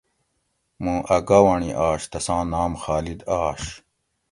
[0.83, 3.63] مُوں اۤ گاونڑی آش تساں نام خالِد آش